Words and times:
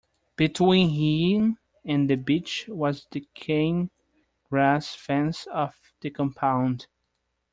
Between 0.35 0.89
him 0.89 1.59
and 1.85 2.09
the 2.09 2.15
beach 2.15 2.65
was 2.67 3.05
the 3.11 3.23
cane-grass 3.35 4.95
fence 4.95 5.45
of 5.53 5.75
the 6.01 6.09
compound. 6.09 6.87